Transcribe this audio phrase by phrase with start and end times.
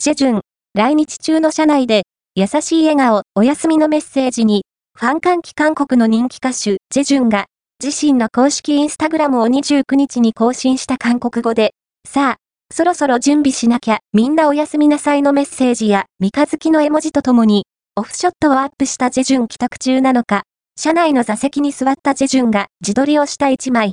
[0.00, 0.40] ジェジュン、
[0.74, 2.04] 来日中の車内で、
[2.36, 4.64] 優しい笑顔、お休みのメッセージに、
[4.96, 7.46] ファン歓喜韓国の人気歌手、ジェジュンが、
[7.82, 11.72] 自身の公式インスタグラムを29日に更新した韓国語で、
[12.08, 12.36] さあ、
[12.72, 17.64] そろそろ準備しなきゃ、みんなおやすみなさいのメッセージや、三日月の絵文字とともに、
[17.96, 20.44] オフショットをアップしたジェジュン帰宅中なのか、
[20.78, 23.86] 車内の座席に座ったジェジュンが自撮りをした一枚。